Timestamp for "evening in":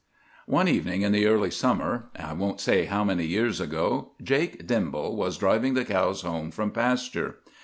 0.67-1.11